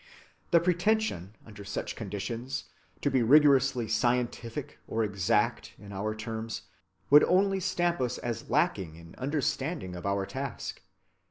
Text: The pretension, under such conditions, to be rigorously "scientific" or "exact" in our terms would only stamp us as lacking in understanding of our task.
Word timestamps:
The 0.49 0.59
pretension, 0.59 1.35
under 1.45 1.63
such 1.63 1.95
conditions, 1.95 2.63
to 3.01 3.11
be 3.11 3.21
rigorously 3.21 3.87
"scientific" 3.87 4.79
or 4.87 5.03
"exact" 5.03 5.73
in 5.77 5.91
our 5.93 6.15
terms 6.15 6.63
would 7.11 7.23
only 7.25 7.59
stamp 7.59 8.01
us 8.01 8.17
as 8.17 8.49
lacking 8.49 8.95
in 8.95 9.13
understanding 9.19 9.95
of 9.95 10.07
our 10.07 10.25
task. 10.25 10.81